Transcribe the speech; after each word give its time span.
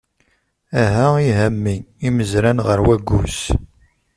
Iha 0.83 1.07
iha 1.29 1.45
a 1.49 1.55
mm 1.55 1.65
imezran 2.07 2.59
ɣer 2.67 2.79
waggus. 2.85 3.39